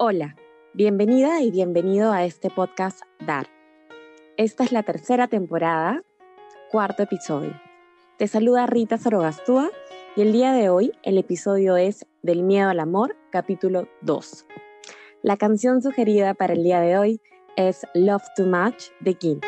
[0.00, 0.36] Hola,
[0.74, 3.48] bienvenida y bienvenido a este podcast Dar.
[4.36, 6.04] Esta es la tercera temporada,
[6.70, 7.60] cuarto episodio.
[8.16, 9.72] Te saluda Rita Sorogastúa
[10.14, 14.46] y el día de hoy el episodio es Del miedo al amor, capítulo 2.
[15.22, 17.20] La canción sugerida para el día de hoy
[17.56, 19.40] es Love Too Much de King.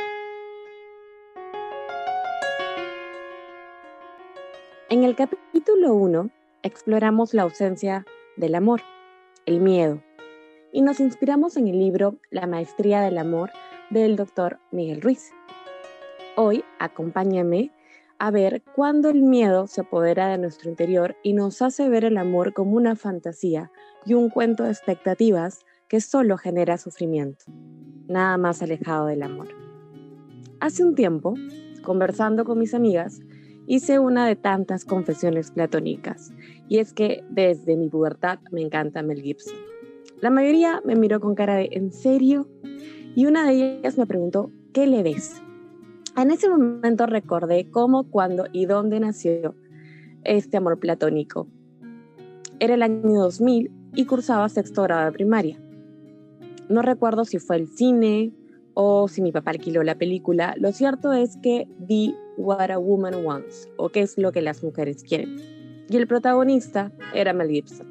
[4.89, 6.29] En el capítulo 1
[6.65, 8.05] exploramos la ausencia
[8.37, 8.81] del amor,
[9.47, 10.03] el miedo,
[10.73, 13.51] y nos inspiramos en el libro La Maestría del Amor
[13.91, 15.33] del doctor Miguel Ruiz.
[16.37, 17.73] Hoy acompáñame
[18.19, 22.19] a ver cuándo el miedo se apodera de nuestro interior y nos hace ver el
[22.19, 23.73] amor como una fantasía
[24.05, 27.47] y un cuento de expectativas que solo genera sufrimiento,
[28.07, 29.49] nada más alejado del amor.
[30.61, 31.35] Hace un tiempo,
[31.83, 33.21] conversando con mis amigas,
[33.67, 36.31] hice una de tantas confesiones platónicas,
[36.69, 39.70] y es que desde mi pubertad me encanta Mel Gibson.
[40.21, 42.47] La mayoría me miró con cara de ¿en serio?
[43.15, 45.43] Y una de ellas me preguntó, ¿qué le ves?
[46.17, 49.55] En ese momento recordé cómo, cuándo y dónde nació
[50.25, 51.49] este amor platónico.
[52.59, 55.59] Era el año 2000 y cursaba sexto grado de primaria.
[56.69, 58.35] No recuerdo si fue el cine
[58.75, 60.55] o si mi papá alquiló la película.
[60.59, 64.63] Lo cierto es que vi What a Woman Wants o qué es lo que las
[64.63, 65.37] mujeres quieren.
[65.89, 67.89] Y el protagonista era Mel Gibson.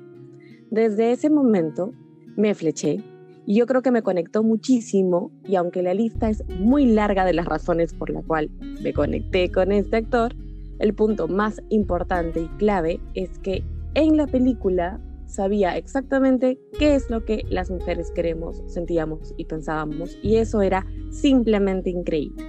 [0.70, 1.94] Desde ese momento
[2.40, 3.04] me fleché
[3.46, 7.34] y yo creo que me conectó muchísimo y aunque la lista es muy larga de
[7.34, 8.50] las razones por la cual
[8.82, 10.36] me conecté con este actor,
[10.80, 13.64] el punto más importante y clave es que
[13.96, 20.18] en la película sabía exactamente qué es lo que las mujeres queremos, sentíamos y pensábamos
[20.24, 22.46] y eso era simplemente increíble.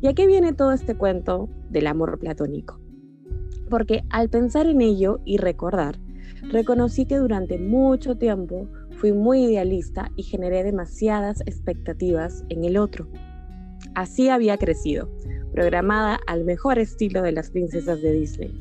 [0.00, 2.80] ¿Y a qué viene todo este cuento del amor platónico?
[3.70, 5.98] Porque al pensar en ello y recordar,
[6.50, 13.08] reconocí que durante mucho tiempo fui muy idealista y generé demasiadas expectativas en el otro.
[13.94, 15.10] Así había crecido,
[15.52, 18.52] programada al mejor estilo de las princesas de Disney.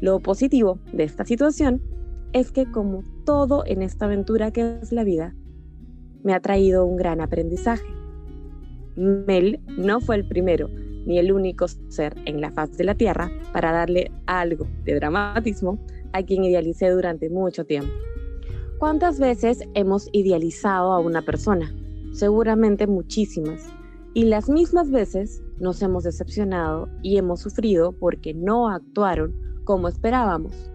[0.00, 1.82] Lo positivo de esta situación
[2.32, 5.34] es que como todo en esta aventura que es la vida,
[6.22, 7.86] me ha traído un gran aprendizaje.
[8.96, 10.68] Mel no fue el primero
[11.06, 15.78] ni el único ser en la faz de la Tierra para darle algo de dramatismo
[16.12, 17.92] a quien idealicé durante mucho tiempo.
[18.78, 21.74] ¿Cuántas veces hemos idealizado a una persona?
[22.12, 23.66] Seguramente muchísimas.
[24.14, 30.70] Y las mismas veces nos hemos decepcionado y hemos sufrido porque no actuaron como esperábamos.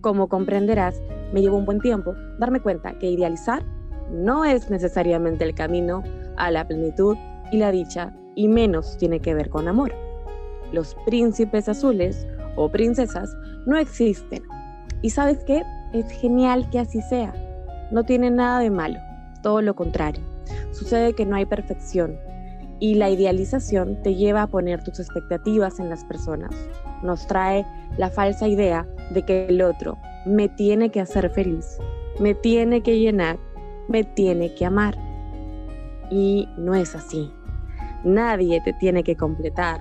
[0.00, 1.00] Como comprenderás,
[1.32, 3.64] me llevó un buen tiempo darme cuenta que idealizar
[4.10, 6.02] no es necesariamente el camino
[6.36, 7.16] a la plenitud
[7.52, 9.92] y la dicha, y menos tiene que ver con amor.
[10.72, 12.26] Los príncipes azules
[12.56, 14.42] o princesas no existen.
[15.02, 15.62] ¿Y sabes qué?
[15.92, 17.34] Es genial que así sea.
[17.90, 18.98] No tiene nada de malo,
[19.42, 20.22] todo lo contrario.
[20.72, 22.16] Sucede que no hay perfección
[22.80, 26.50] y la idealización te lleva a poner tus expectativas en las personas.
[27.02, 27.64] Nos trae
[27.98, 31.78] la falsa idea de que el otro me tiene que hacer feliz,
[32.18, 33.38] me tiene que llenar,
[33.88, 34.96] me tiene que amar.
[36.10, 37.30] Y no es así.
[38.02, 39.80] Nadie te tiene que completar,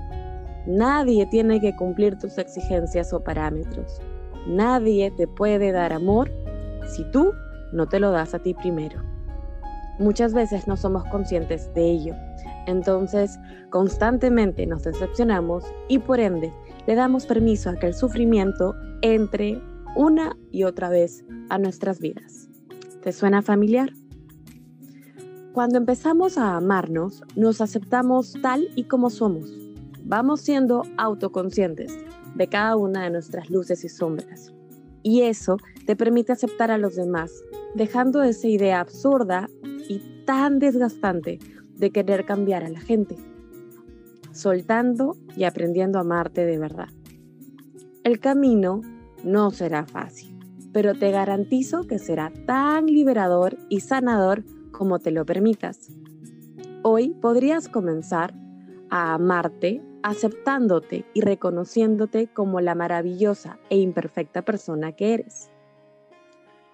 [0.65, 4.01] Nadie tiene que cumplir tus exigencias o parámetros.
[4.47, 6.31] Nadie te puede dar amor
[6.87, 7.31] si tú
[7.71, 9.01] no te lo das a ti primero.
[9.99, 12.15] Muchas veces no somos conscientes de ello.
[12.67, 13.37] Entonces,
[13.69, 16.53] constantemente nos decepcionamos y por ende
[16.87, 19.61] le damos permiso a que el sufrimiento entre
[19.95, 22.47] una y otra vez a nuestras vidas.
[23.01, 23.91] ¿Te suena familiar?
[25.53, 29.51] Cuando empezamos a amarnos, nos aceptamos tal y como somos
[30.09, 31.95] vamos siendo autoconscientes
[32.33, 34.51] de cada una de nuestras luces y sombras.
[35.03, 37.31] Y eso te permite aceptar a los demás,
[37.75, 39.47] dejando esa idea absurda
[39.87, 41.37] y tan desgastante
[41.75, 43.17] de querer cambiar a la gente,
[44.31, 46.89] soltando y aprendiendo a amarte de verdad.
[48.03, 48.81] El camino
[49.23, 50.35] no será fácil,
[50.73, 55.91] pero te garantizo que será tan liberador y sanador como te lo permitas.
[56.81, 58.33] Hoy podrías comenzar
[58.89, 65.49] a amarte aceptándote y reconociéndote como la maravillosa e imperfecta persona que eres.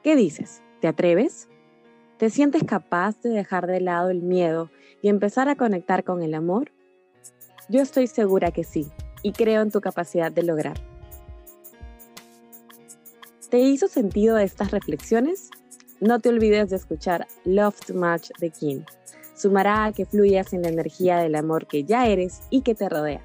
[0.04, 0.62] ¿Qué dices?
[0.82, 1.50] ¿Te atreves?
[2.18, 4.70] ¿Te sientes capaz de dejar de lado el miedo
[5.02, 6.72] y empezar a conectar con el amor?
[7.68, 8.88] Yo estoy segura que sí
[9.24, 10.80] y creo en tu capacidad de lograr.
[13.50, 15.50] ¿Te hizo sentido estas reflexiones?
[16.00, 18.82] No te olvides de escuchar Love Too Much de King
[19.36, 22.90] sumará a que fluyas en la energía del amor que ya eres y que te
[22.90, 23.22] rodea.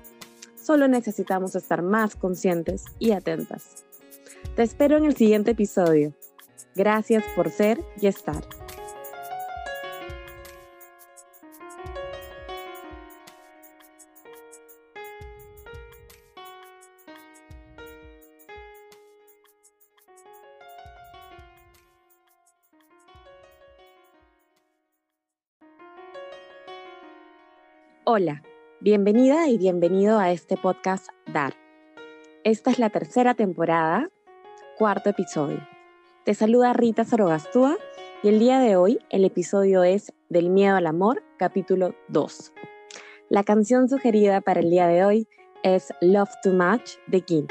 [0.56, 3.84] Solo necesitamos estar más conscientes y atentas.
[4.56, 6.12] Te espero en el siguiente episodio.
[6.74, 8.59] Gracias por ser y estar.
[28.12, 28.42] Hola,
[28.80, 31.54] bienvenida y bienvenido a este podcast Dar.
[32.42, 34.10] Esta es la tercera temporada,
[34.76, 35.60] cuarto episodio.
[36.24, 37.76] Te saluda Rita Sorogastúa
[38.24, 42.52] y el día de hoy el episodio es Del miedo al amor, capítulo 2.
[43.28, 45.28] La canción sugerida para el día de hoy
[45.62, 47.46] es Love Too Much de Kim.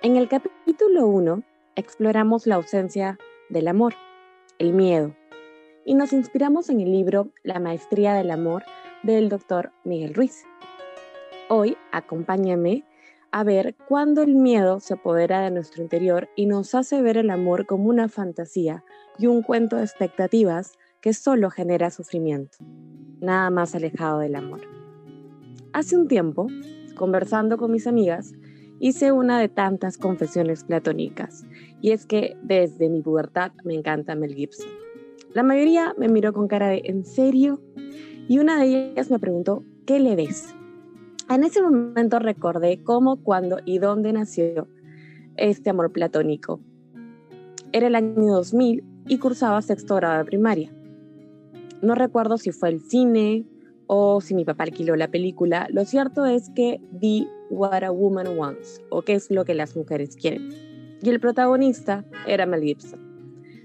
[0.00, 1.42] En el capítulo 1
[1.76, 3.18] exploramos la ausencia
[3.50, 3.92] del amor,
[4.58, 5.14] el miedo,
[5.88, 8.62] y nos inspiramos en el libro La Maestría del Amor
[9.02, 10.44] del doctor Miguel Ruiz.
[11.48, 12.84] Hoy acompáñame
[13.32, 17.30] a ver cuándo el miedo se apodera de nuestro interior y nos hace ver el
[17.30, 18.84] amor como una fantasía
[19.18, 22.58] y un cuento de expectativas que solo genera sufrimiento,
[23.20, 24.60] nada más alejado del amor.
[25.72, 26.48] Hace un tiempo,
[26.96, 28.34] conversando con mis amigas,
[28.78, 31.46] hice una de tantas confesiones platónicas,
[31.80, 34.68] y es que desde mi pubertad me encanta Mel Gibson.
[35.34, 37.60] La mayoría me miró con cara de ¿en serio?
[38.28, 40.54] Y una de ellas me preguntó, ¿qué le ves?
[41.30, 44.66] En ese momento recordé cómo, cuándo y dónde nació
[45.36, 46.60] este amor platónico.
[47.72, 50.72] Era el año 2000 y cursaba sexto grado de primaria.
[51.82, 53.46] No recuerdo si fue el cine
[53.86, 55.68] o si mi papá alquiló la película.
[55.70, 59.76] Lo cierto es que vi What a Woman Wants o qué es lo que las
[59.76, 60.48] mujeres quieren.
[61.02, 63.00] Y el protagonista era Mel Gibson.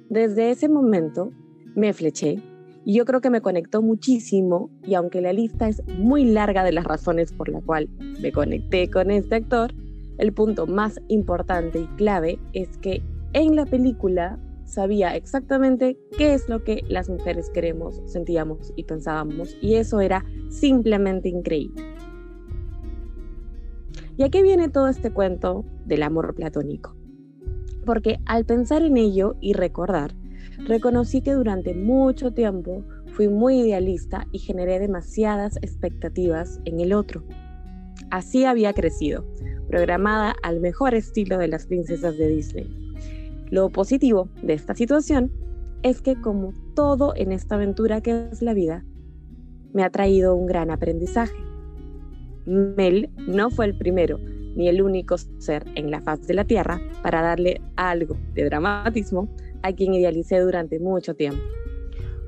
[0.09, 1.31] Desde ese momento
[1.75, 2.41] me fleché
[2.85, 6.73] y yo creo que me conectó muchísimo y aunque la lista es muy larga de
[6.73, 7.89] las razones por la cual
[8.21, 9.73] me conecté con este actor,
[10.17, 13.01] el punto más importante y clave es que
[13.33, 19.55] en la película sabía exactamente qué es lo que las mujeres queremos, sentíamos y pensábamos
[19.61, 21.83] y eso era simplemente increíble.
[24.17, 26.95] ¿Y a qué viene todo este cuento del amor platónico?
[27.85, 30.13] Porque al pensar en ello y recordar,
[30.65, 37.23] Reconocí que durante mucho tiempo fui muy idealista y generé demasiadas expectativas en el otro.
[38.09, 39.25] Así había crecido,
[39.67, 42.67] programada al mejor estilo de las princesas de Disney.
[43.49, 45.31] Lo positivo de esta situación
[45.83, 48.83] es que como todo en esta aventura que es la vida,
[49.73, 51.35] me ha traído un gran aprendizaje.
[52.45, 54.19] Mel no fue el primero
[54.55, 59.29] ni el único ser en la faz de la Tierra para darle algo de dramatismo
[59.63, 61.41] a quien idealicé durante mucho tiempo.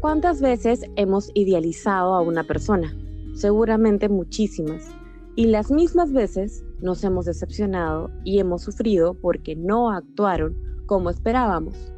[0.01, 2.95] ¿Cuántas veces hemos idealizado a una persona?
[3.33, 4.91] Seguramente muchísimas.
[5.35, 10.55] Y las mismas veces nos hemos decepcionado y hemos sufrido porque no actuaron
[10.85, 11.91] como esperábamos.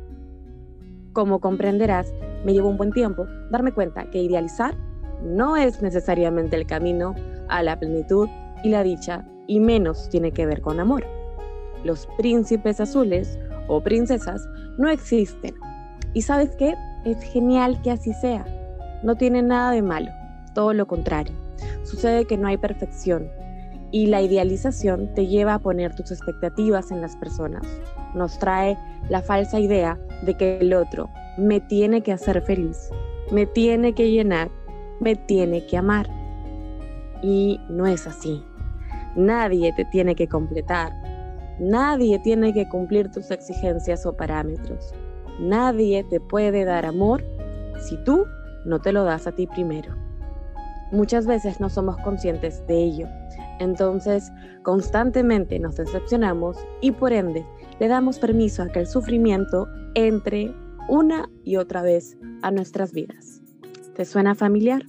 [1.14, 2.14] Como comprenderás,
[2.46, 4.76] me llevó un buen tiempo darme cuenta que idealizar
[5.24, 7.16] no es necesariamente el camino
[7.50, 8.30] a la plenitud
[8.64, 11.06] y la dicha, y menos tiene que ver con amor.
[11.84, 14.48] Los príncipes azules o princesas
[14.78, 15.56] no existen.
[16.14, 16.76] Y sabes qué?
[17.06, 18.46] Es genial que así sea.
[19.04, 20.12] No tiene nada de malo,
[20.54, 21.34] todo lo contrario.
[21.84, 23.30] Sucede que no hay perfección
[23.92, 27.64] y la idealización te lleva a poner tus expectativas en las personas.
[28.14, 28.78] Nos trae
[29.10, 32.90] la falsa idea de que el otro me tiene que hacer feliz,
[33.32, 34.50] me tiene que llenar,
[35.00, 36.10] me tiene que amar.
[37.22, 38.44] Y no es así.
[39.16, 40.92] Nadie te tiene que completar,
[41.60, 44.94] Nadie tiene que cumplir tus exigencias o parámetros.
[45.40, 47.24] Nadie te puede dar amor
[47.80, 48.26] si tú
[48.66, 49.96] no te lo das a ti primero.
[50.92, 53.08] Muchas veces no somos conscientes de ello.
[53.60, 54.32] Entonces,
[54.64, 57.46] constantemente nos decepcionamos y por ende
[57.80, 60.54] le damos permiso a que el sufrimiento entre
[60.88, 63.42] una y otra vez a nuestras vidas.
[63.96, 64.84] ¿Te suena familiar?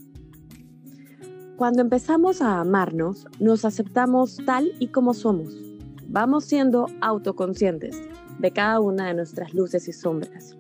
[1.57, 5.68] Cuando empezamos a amarnos, nos aceptamos tal y como somos
[6.09, 8.01] vamos siendo autoconscientes
[8.39, 10.57] de cada una de nuestras luces y sombras.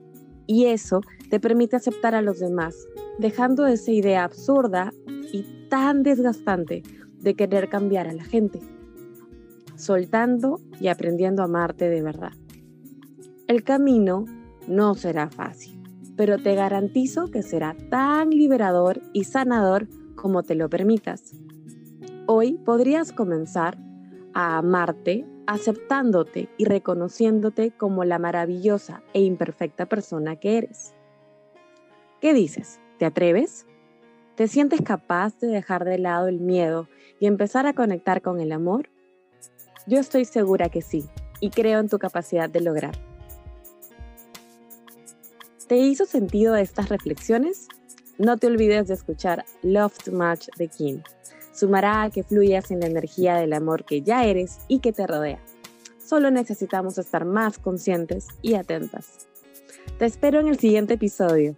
[0.46, 1.00] Y eso
[1.30, 2.86] te permite aceptar a los demás,
[3.18, 4.92] dejando esa idea absurda
[5.32, 6.82] y tan desgastante
[7.20, 8.60] de querer cambiar a la gente,
[9.74, 12.32] soltando y aprendiendo a amarte de verdad.
[13.46, 14.24] El camino
[14.66, 15.80] no será fácil,
[16.16, 21.34] pero te garantizo que será tan liberador y sanador como te lo permitas.
[22.26, 23.78] Hoy podrías comenzar
[24.34, 30.92] a amarte aceptándote y reconociéndote como la maravillosa e imperfecta persona que eres.
[32.20, 32.80] ¿Qué dices?
[32.98, 33.66] ¿Te atreves?
[34.34, 36.86] ¿Te sientes capaz de dejar de lado el miedo
[37.18, 38.90] y empezar a conectar con el amor?
[39.86, 41.08] Yo estoy segura que sí,
[41.40, 42.98] y creo en tu capacidad de lograr.
[45.66, 47.68] ¿Te hizo sentido estas reflexiones?
[48.18, 51.02] No te olvides de escuchar Love to Match de Kim.
[51.58, 55.08] Sumará a que fluyas en la energía del amor que ya eres y que te
[55.08, 55.40] rodea.
[55.98, 59.26] Solo necesitamos estar más conscientes y atentas.
[59.98, 61.56] Te espero en el siguiente episodio.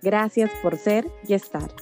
[0.00, 1.74] Gracias por ser y estar.